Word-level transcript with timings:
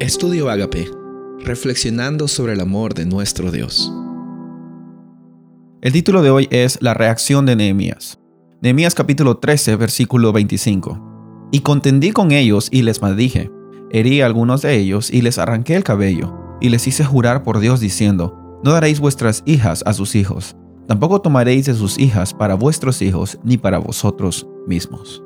Estudio 0.00 0.48
Agape, 0.48 0.90
reflexionando 1.40 2.26
sobre 2.26 2.54
el 2.54 2.60
amor 2.60 2.94
de 2.94 3.04
nuestro 3.04 3.50
Dios. 3.50 3.92
El 5.82 5.92
título 5.92 6.22
de 6.22 6.30
hoy 6.30 6.48
es 6.50 6.78
La 6.80 6.94
reacción 6.94 7.44
de 7.44 7.54
Nehemías. 7.54 8.18
Nehemías 8.62 8.94
capítulo 8.94 9.36
13, 9.36 9.76
versículo 9.76 10.32
25. 10.32 11.48
Y 11.52 11.60
contendí 11.60 12.12
con 12.12 12.32
ellos 12.32 12.68
y 12.72 12.80
les 12.80 13.02
maldije. 13.02 13.50
Herí 13.90 14.22
a 14.22 14.26
algunos 14.26 14.62
de 14.62 14.74
ellos 14.78 15.10
y 15.10 15.20
les 15.20 15.36
arranqué 15.36 15.76
el 15.76 15.84
cabello, 15.84 16.34
y 16.62 16.70
les 16.70 16.86
hice 16.86 17.04
jurar 17.04 17.42
por 17.42 17.60
Dios 17.60 17.78
diciendo, 17.78 18.58
No 18.64 18.72
daréis 18.72 19.00
vuestras 19.00 19.42
hijas 19.44 19.82
a 19.84 19.92
sus 19.92 20.14
hijos, 20.16 20.56
tampoco 20.88 21.20
tomaréis 21.20 21.66
de 21.66 21.74
sus 21.74 21.98
hijas 21.98 22.32
para 22.32 22.54
vuestros 22.54 23.02
hijos 23.02 23.38
ni 23.44 23.58
para 23.58 23.76
vosotros 23.76 24.48
mismos. 24.66 25.22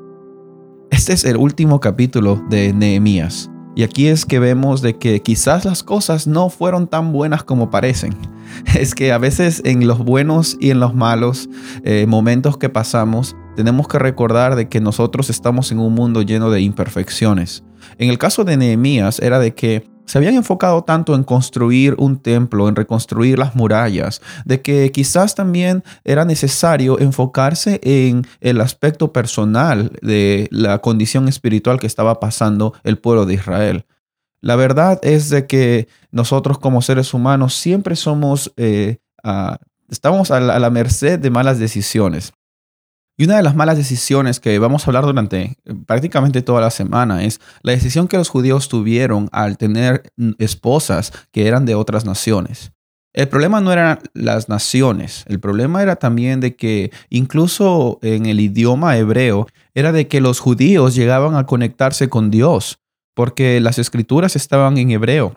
Este 0.91 1.13
es 1.13 1.23
el 1.23 1.37
último 1.37 1.79
capítulo 1.79 2.43
de 2.49 2.73
Nehemías. 2.73 3.49
Y 3.75 3.83
aquí 3.83 4.07
es 4.07 4.25
que 4.25 4.39
vemos 4.39 4.81
de 4.81 4.97
que 4.97 5.21
quizás 5.21 5.65
las 5.65 5.83
cosas 5.83 6.27
no 6.27 6.49
fueron 6.49 6.87
tan 6.87 7.11
buenas 7.11 7.43
como 7.43 7.69
parecen. 7.69 8.15
Es 8.75 8.95
que 8.95 9.11
a 9.11 9.17
veces 9.17 9.61
en 9.65 9.87
los 9.87 9.97
buenos 9.99 10.55
y 10.59 10.69
en 10.69 10.79
los 10.79 10.93
malos 10.93 11.49
eh, 11.83 12.05
momentos 12.07 12.57
que 12.57 12.69
pasamos, 12.69 13.35
tenemos 13.55 13.87
que 13.87 13.99
recordar 13.99 14.55
de 14.55 14.69
que 14.69 14.79
nosotros 14.79 15.29
estamos 15.29 15.71
en 15.71 15.79
un 15.79 15.93
mundo 15.93 16.21
lleno 16.21 16.51
de 16.51 16.61
imperfecciones. 16.61 17.63
En 17.97 18.09
el 18.09 18.17
caso 18.17 18.43
de 18.43 18.55
Nehemías 18.55 19.19
era 19.19 19.39
de 19.39 19.53
que 19.55 19.89
se 20.05 20.17
habían 20.17 20.35
enfocado 20.35 20.83
tanto 20.83 21.15
en 21.15 21.23
construir 21.23 21.95
un 21.97 22.19
templo, 22.19 22.67
en 22.69 22.75
reconstruir 22.75 23.39
las 23.39 23.55
murallas, 23.55 24.21
de 24.45 24.61
que 24.61 24.91
quizás 24.91 25.35
también 25.35 25.83
era 26.03 26.25
necesario 26.25 26.99
enfocarse 26.99 27.79
en 27.83 28.25
el 28.41 28.61
aspecto 28.61 29.11
personal 29.11 29.91
de 30.01 30.47
la 30.51 30.79
condición 30.79 31.27
espiritual 31.27 31.79
que 31.79 31.87
estaba 31.87 32.19
pasando 32.19 32.73
el 32.83 32.97
pueblo 32.97 33.25
de 33.25 33.33
Israel. 33.35 33.85
La 34.41 34.55
verdad 34.55 34.99
es 35.01 35.29
de 35.29 35.47
que 35.47 35.87
nosotros 36.11 36.59
como 36.59 36.81
seres 36.81 37.13
humanos 37.13 37.55
siempre 37.55 37.95
somos, 37.95 38.53
eh, 38.57 38.97
estamos 39.89 40.29
a 40.29 40.39
la 40.39 40.69
merced 40.69 41.19
de 41.19 41.29
malas 41.31 41.57
decisiones. 41.57 42.33
Y 43.17 43.23
una 43.23 43.37
de 43.37 43.43
las 43.43 43.55
malas 43.55 43.77
decisiones 43.77 44.41
que 44.41 44.59
vamos 44.59 44.83
a 44.83 44.89
hablar 44.89 45.05
durante 45.05 45.57
eh, 45.63 45.73
prácticamente 45.85 46.41
toda 46.41 46.59
la 46.59 46.69
semana 46.69 47.23
es 47.23 47.39
la 47.61 47.71
decisión 47.71 48.07
que 48.07 48.17
los 48.17 48.29
judíos 48.29 48.67
tuvieron 48.67 49.29
al 49.31 49.57
tener 49.57 50.03
mm, 50.17 50.31
esposas 50.37 51.13
que 51.31 51.47
eran 51.47 51.65
de 51.65 51.75
otras 51.75 52.05
naciones. 52.05 52.73
El 53.13 53.29
problema 53.29 53.61
no 53.61 53.71
eran 53.71 53.99
las 54.13 54.49
naciones, 54.49 55.23
el 55.29 55.39
problema 55.39 55.81
era 55.81 55.95
también 55.95 56.41
de 56.41 56.57
que 56.57 56.91
incluso 57.09 57.97
en 58.01 58.25
el 58.25 58.41
idioma 58.41 58.97
hebreo 58.97 59.47
era 59.73 59.93
de 59.93 60.09
que 60.09 60.19
los 60.19 60.41
judíos 60.41 60.95
llegaban 60.95 61.37
a 61.37 61.45
conectarse 61.45 62.09
con 62.09 62.29
Dios, 62.29 62.79
porque 63.13 63.61
las 63.61 63.79
escrituras 63.79 64.35
estaban 64.35 64.77
en 64.77 64.91
hebreo 64.91 65.33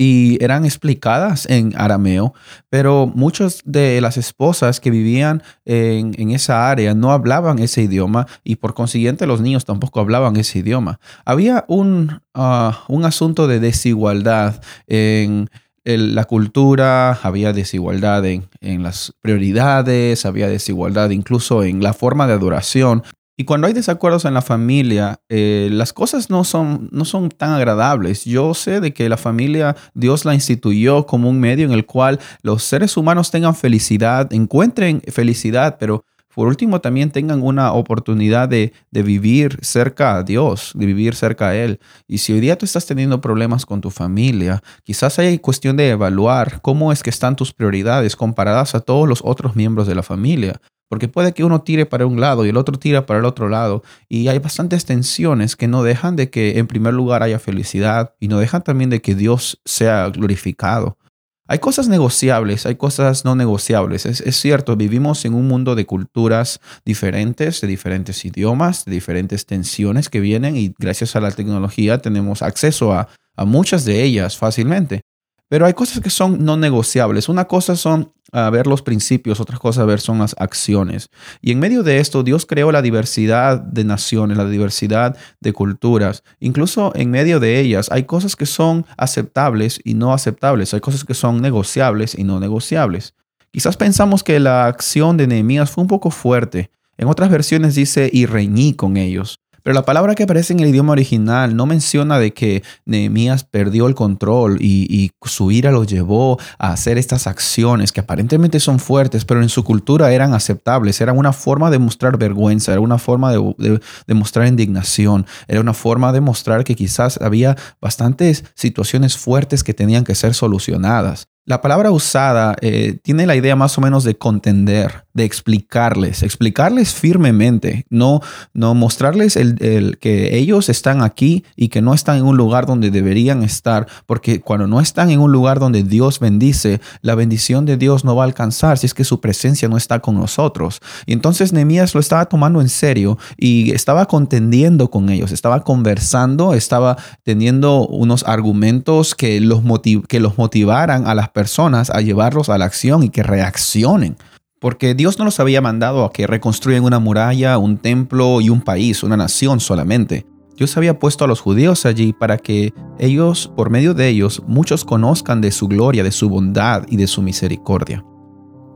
y 0.00 0.42
eran 0.42 0.64
explicadas 0.64 1.44
en 1.50 1.74
arameo, 1.76 2.32
pero 2.70 3.06
muchas 3.14 3.60
de 3.66 4.00
las 4.00 4.16
esposas 4.16 4.80
que 4.80 4.90
vivían 4.90 5.42
en, 5.66 6.30
esa 6.30 6.70
área 6.70 6.94
no 6.94 7.12
hablaban 7.12 7.58
ese 7.58 7.82
idioma 7.82 8.26
y 8.42 8.56
por 8.56 8.72
consiguiente 8.72 9.26
los 9.26 9.42
niños 9.42 9.66
tampoco 9.66 10.00
hablaban 10.00 10.36
ese 10.36 10.60
idioma. 10.60 11.00
Había 11.26 11.66
un, 11.68 12.22
ah, 12.32 12.82
un 12.88 13.04
asunto 13.04 13.46
de 13.46 13.60
desigualdad 13.60 14.62
en 14.86 15.50
la 15.84 16.24
cultura, 16.24 17.12
había 17.22 17.52
desigualdad 17.52 18.24
en, 18.24 18.48
en, 18.62 18.82
las 18.82 19.12
prioridades, 19.20 20.24
había 20.24 20.48
desigualdad 20.48 21.10
incluso 21.10 21.62
en 21.62 21.82
la 21.82 21.92
forma 21.92 22.26
de 22.26 22.32
adoración. 22.32 23.02
Y 23.40 23.44
cuando 23.44 23.66
hay 23.66 23.72
desacuerdos 23.72 24.26
en 24.26 24.34
la 24.34 24.42
familia, 24.42 25.22
eh, 25.30 25.70
las 25.72 25.94
cosas 25.94 26.28
no 26.28 26.44
son, 26.44 26.90
no 26.92 27.06
son 27.06 27.30
tan 27.30 27.52
agradables. 27.52 28.26
Yo 28.26 28.52
sé 28.52 28.82
de 28.82 28.92
que 28.92 29.08
la 29.08 29.16
familia 29.16 29.76
Dios 29.94 30.26
la 30.26 30.34
instituyó 30.34 31.06
como 31.06 31.30
un 31.30 31.40
medio 31.40 31.64
en 31.64 31.72
el 31.72 31.86
cual 31.86 32.20
los 32.42 32.62
seres 32.64 32.98
humanos 32.98 33.30
tengan 33.30 33.54
felicidad, 33.54 34.30
encuentren 34.34 35.00
felicidad, 35.10 35.78
pero 35.80 36.04
por 36.34 36.48
último 36.48 36.82
también 36.82 37.12
tengan 37.12 37.40
una 37.40 37.72
oportunidad 37.72 38.46
de, 38.46 38.74
de, 38.90 39.02
vivir 39.02 39.58
cerca 39.62 40.16
a 40.16 40.22
Dios, 40.22 40.72
de 40.74 40.84
vivir 40.84 41.14
cerca 41.14 41.48
a 41.48 41.56
Él. 41.56 41.80
Y 42.06 42.18
si 42.18 42.34
hoy 42.34 42.40
día 42.40 42.58
tú 42.58 42.66
estás 42.66 42.84
teniendo 42.84 43.22
problemas 43.22 43.64
con 43.64 43.80
tu 43.80 43.88
familia, 43.88 44.62
quizás 44.84 45.18
hay 45.18 45.38
cuestión 45.38 45.78
de 45.78 45.88
evaluar 45.88 46.60
cómo 46.60 46.92
es 46.92 47.02
que 47.02 47.08
están 47.08 47.36
tus 47.36 47.54
prioridades 47.54 48.16
comparadas 48.16 48.74
a 48.74 48.80
todos 48.80 49.08
los 49.08 49.22
otros 49.24 49.56
miembros 49.56 49.86
de 49.86 49.94
la 49.94 50.02
familia. 50.02 50.60
Porque 50.90 51.06
puede 51.06 51.32
que 51.32 51.44
uno 51.44 51.62
tire 51.62 51.86
para 51.86 52.04
un 52.04 52.20
lado 52.20 52.44
y 52.44 52.48
el 52.48 52.56
otro 52.56 52.76
tira 52.76 53.06
para 53.06 53.20
el 53.20 53.24
otro 53.24 53.48
lado. 53.48 53.84
Y 54.08 54.26
hay 54.26 54.40
bastantes 54.40 54.84
tensiones 54.84 55.54
que 55.54 55.68
no 55.68 55.84
dejan 55.84 56.16
de 56.16 56.30
que 56.30 56.58
en 56.58 56.66
primer 56.66 56.94
lugar 56.94 57.22
haya 57.22 57.38
felicidad 57.38 58.16
y 58.18 58.26
no 58.26 58.40
dejan 58.40 58.64
también 58.64 58.90
de 58.90 59.00
que 59.00 59.14
Dios 59.14 59.60
sea 59.64 60.08
glorificado. 60.08 60.98
Hay 61.46 61.60
cosas 61.60 61.88
negociables, 61.88 62.66
hay 62.66 62.74
cosas 62.74 63.24
no 63.24 63.36
negociables. 63.36 64.04
Es, 64.04 64.36
cierto, 64.36 64.74
vivimos 64.76 65.24
en 65.24 65.34
un 65.34 65.46
mundo 65.46 65.76
de 65.76 65.86
culturas 65.86 66.60
diferentes, 66.84 67.60
de 67.60 67.68
diferentes 67.68 68.24
idiomas, 68.24 68.84
de 68.84 68.90
diferentes 68.90 69.46
tensiones 69.46 70.08
que 70.08 70.18
vienen 70.18 70.56
y 70.56 70.74
gracias 70.76 71.14
a 71.14 71.20
la 71.20 71.30
tecnología 71.30 71.98
tenemos 71.98 72.42
acceso 72.42 72.92
a, 72.92 73.08
a 73.36 73.44
muchas 73.44 73.84
de 73.84 74.02
ellas 74.02 74.36
fácilmente. 74.36 75.02
Pero 75.50 75.66
hay 75.66 75.74
cosas 75.74 76.00
que 76.00 76.10
son 76.10 76.44
no 76.44 76.56
negociables. 76.56 77.28
Una 77.28 77.46
cosa 77.46 77.74
son 77.74 78.12
a 78.30 78.48
ver 78.50 78.68
los 78.68 78.82
principios, 78.82 79.40
otras 79.40 79.58
cosas 79.58 79.82
a 79.82 79.84
ver 79.84 79.98
son 80.00 80.20
las 80.20 80.36
acciones. 80.38 81.10
Y 81.42 81.50
en 81.50 81.58
medio 81.58 81.82
de 81.82 81.98
esto, 81.98 82.22
Dios 82.22 82.46
creó 82.46 82.70
la 82.70 82.82
diversidad 82.82 83.58
de 83.58 83.82
naciones, 83.82 84.38
la 84.38 84.44
diversidad 84.44 85.16
de 85.40 85.52
culturas. 85.52 86.22
Incluso 86.38 86.92
en 86.94 87.10
medio 87.10 87.40
de 87.40 87.58
ellas 87.58 87.90
hay 87.90 88.04
cosas 88.04 88.36
que 88.36 88.46
son 88.46 88.86
aceptables 88.96 89.80
y 89.82 89.94
no 89.94 90.12
aceptables. 90.12 90.72
Hay 90.72 90.80
cosas 90.80 91.02
que 91.02 91.14
son 91.14 91.42
negociables 91.42 92.16
y 92.16 92.22
no 92.22 92.38
negociables. 92.38 93.14
Quizás 93.50 93.76
pensamos 93.76 94.22
que 94.22 94.38
la 94.38 94.66
acción 94.66 95.16
de 95.16 95.26
Nehemías 95.26 95.72
fue 95.72 95.82
un 95.82 95.88
poco 95.88 96.12
fuerte. 96.12 96.70
En 96.96 97.08
otras 97.08 97.28
versiones 97.28 97.74
dice, 97.74 98.08
y 98.12 98.26
reñí 98.26 98.74
con 98.74 98.96
ellos. 98.96 99.40
Pero 99.62 99.74
la 99.74 99.84
palabra 99.84 100.14
que 100.14 100.24
aparece 100.24 100.52
en 100.52 100.60
el 100.60 100.68
idioma 100.68 100.92
original 100.92 101.56
no 101.56 101.66
menciona 101.66 102.18
de 102.18 102.32
que 102.32 102.62
Nehemías 102.84 103.44
perdió 103.44 103.86
el 103.86 103.94
control 103.94 104.58
y, 104.60 105.10
su 105.24 105.52
ira 105.52 105.70
lo 105.70 105.84
llevó 105.84 106.38
a 106.58 106.72
hacer 106.72 106.98
estas 106.98 107.28
acciones 107.28 107.92
que 107.92 108.00
aparentemente 108.00 108.58
son 108.58 108.80
fuertes, 108.80 109.24
pero 109.24 109.42
en 109.42 109.48
su 109.48 109.62
cultura 109.62 110.12
eran 110.12 110.34
aceptables. 110.34 111.00
Era 111.00 111.12
una 111.12 111.32
forma 111.32 111.70
de 111.70 111.78
mostrar 111.78 112.18
vergüenza, 112.18 112.72
era 112.72 112.80
una 112.80 112.98
forma 112.98 113.32
de, 113.32 113.80
mostrar 114.08 114.46
indignación, 114.48 115.26
era 115.46 115.60
una 115.60 115.74
forma 115.74 116.12
de 116.12 116.20
mostrar 116.20 116.64
que 116.64 116.74
quizás 116.74 117.18
había 117.20 117.56
bastantes 117.80 118.44
situaciones 118.54 119.16
fuertes 119.16 119.62
que 119.62 119.74
tenían 119.74 120.04
que 120.04 120.14
ser 120.14 120.34
solucionadas. 120.34 121.28
La 121.46 121.62
palabra 121.62 121.90
usada 121.90 122.54
eh, 122.60 122.98
tiene 123.02 123.26
la 123.26 123.34
idea 123.34 123.56
más 123.56 123.76
o 123.78 123.80
menos 123.80 124.04
de 124.04 124.16
contender, 124.16 125.06
de 125.12 125.24
explicarles, 125.24 126.22
explicarles 126.22 126.94
firmemente, 126.94 127.86
no, 127.90 128.20
no 128.54 128.74
mostrarles 128.74 129.36
el, 129.36 129.98
que 130.00 130.36
ellos 130.38 130.68
están 130.68 131.02
aquí 131.02 131.44
y 131.56 131.68
que 131.68 131.82
no 131.82 131.94
están 131.94 132.18
en 132.18 132.24
un 132.24 132.36
lugar 132.36 132.66
donde 132.66 132.90
deberían 132.90 133.42
estar, 133.42 133.86
porque 134.06 134.40
cuando 134.40 134.66
no 134.66 134.80
están 134.80 135.10
en 135.10 135.20
un 135.20 135.32
lugar 135.32 135.58
donde 135.58 135.82
Dios 135.82 136.20
bendice, 136.20 136.80
la 137.02 137.14
bendición 137.14 137.64
de 137.66 137.76
Dios 137.76 138.04
no 138.04 138.14
va 138.14 138.22
a 138.22 138.26
alcanzar 138.26 138.78
si 138.78 138.86
es 138.86 138.94
que 138.94 139.04
su 139.04 139.20
presencia 139.20 139.68
no 139.68 139.76
está 139.76 140.00
con 140.00 140.16
nosotros. 140.16 140.80
Y 141.06 141.12
entonces 141.12 141.52
Nehemías 141.52 141.94
lo 141.94 142.00
estaba 142.00 142.26
tomando 142.26 142.60
en 142.60 142.68
serio 142.68 143.18
y 143.36 143.72
estaba 143.72 144.06
contendiendo 144.06 144.90
con 144.90 145.10
ellos, 145.10 145.32
estaba 145.32 145.64
conversando, 145.64 146.54
estaba 146.54 146.96
teniendo 147.24 147.86
unos 147.88 148.24
argumentos 148.26 149.14
que 149.14 149.40
los, 149.40 149.62
que 150.08 150.20
los 150.20 150.38
motivaran 150.38 151.06
a 151.06 151.14
las 151.14 151.30
personas 151.30 151.90
a 151.90 152.00
llevarlos 152.00 152.48
a 152.48 152.58
la 152.58 152.64
acción 152.66 153.02
y 153.02 153.10
que 153.10 153.22
reaccionen. 153.22 154.16
Porque 154.60 154.94
Dios 154.94 155.18
no 155.18 155.24
los 155.24 155.40
había 155.40 155.62
mandado 155.62 156.04
a 156.04 156.12
que 156.12 156.26
reconstruyan 156.26 156.84
una 156.84 156.98
muralla, 156.98 157.56
un 157.56 157.78
templo 157.78 158.42
y 158.42 158.50
un 158.50 158.60
país, 158.60 159.02
una 159.02 159.16
nación 159.16 159.58
solamente. 159.58 160.26
Dios 160.54 160.76
había 160.76 160.98
puesto 160.98 161.24
a 161.24 161.28
los 161.28 161.40
judíos 161.40 161.86
allí 161.86 162.12
para 162.12 162.36
que 162.36 162.74
ellos, 162.98 163.50
por 163.56 163.70
medio 163.70 163.94
de 163.94 164.08
ellos, 164.08 164.42
muchos 164.46 164.84
conozcan 164.84 165.40
de 165.40 165.50
su 165.50 165.66
gloria, 165.66 166.04
de 166.04 166.12
su 166.12 166.28
bondad 166.28 166.84
y 166.88 166.98
de 166.98 167.06
su 167.06 167.22
misericordia. 167.22 168.04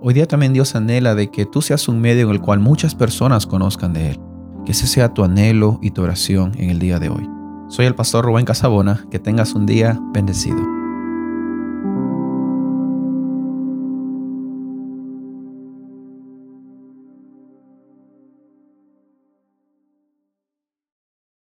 Hoy 0.00 0.14
día 0.14 0.26
también 0.26 0.54
Dios 0.54 0.74
anhela 0.74 1.14
de 1.14 1.30
que 1.30 1.44
tú 1.44 1.60
seas 1.60 1.86
un 1.86 2.00
medio 2.00 2.24
en 2.24 2.30
el 2.30 2.40
cual 2.40 2.60
muchas 2.60 2.94
personas 2.94 3.46
conozcan 3.46 3.92
de 3.92 4.12
Él. 4.12 4.20
Que 4.64 4.72
ese 4.72 4.86
sea 4.86 5.12
tu 5.12 5.22
anhelo 5.22 5.78
y 5.82 5.90
tu 5.90 6.02
oración 6.02 6.52
en 6.56 6.70
el 6.70 6.78
día 6.78 6.98
de 6.98 7.10
hoy. 7.10 7.28
Soy 7.68 7.84
el 7.84 7.94
pastor 7.94 8.24
Rubén 8.24 8.46
Casabona. 8.46 9.06
Que 9.10 9.18
tengas 9.18 9.54
un 9.54 9.66
día 9.66 10.00
bendecido. 10.14 10.73